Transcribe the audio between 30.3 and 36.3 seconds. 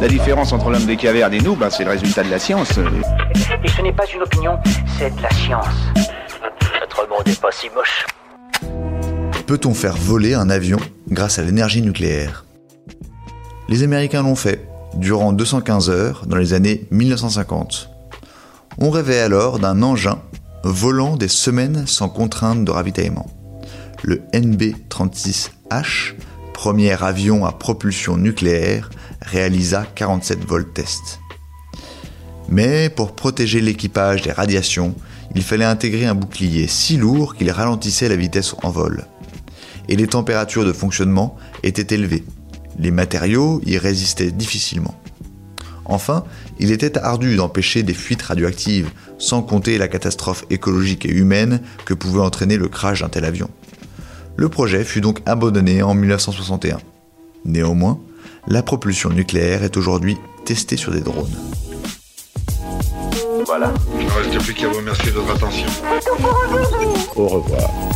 vols tests. Mais pour protéger l'équipage des radiations, il fallait intégrer un